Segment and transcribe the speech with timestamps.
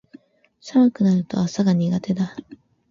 [0.61, 2.35] 寒くなると朝が苦手だ